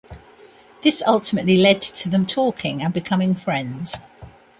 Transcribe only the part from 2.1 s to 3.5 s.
talking and becoming